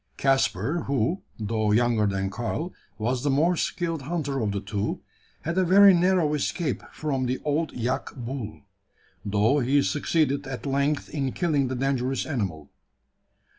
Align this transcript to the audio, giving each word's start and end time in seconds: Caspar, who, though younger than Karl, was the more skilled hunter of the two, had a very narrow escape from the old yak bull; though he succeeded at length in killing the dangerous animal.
Caspar, 0.17 0.85
who, 0.85 1.21
though 1.39 1.71
younger 1.71 2.07
than 2.07 2.31
Karl, 2.31 2.73
was 2.97 3.21
the 3.23 3.29
more 3.29 3.55
skilled 3.55 4.01
hunter 4.01 4.39
of 4.41 4.51
the 4.51 4.59
two, 4.59 5.01
had 5.41 5.59
a 5.59 5.63
very 5.63 5.93
narrow 5.93 6.33
escape 6.33 6.81
from 6.91 7.27
the 7.27 7.37
old 7.45 7.71
yak 7.73 8.09
bull; 8.15 8.61
though 9.23 9.59
he 9.59 9.83
succeeded 9.83 10.47
at 10.47 10.65
length 10.65 11.07
in 11.13 11.31
killing 11.33 11.67
the 11.67 11.75
dangerous 11.75 12.25
animal. 12.25 12.71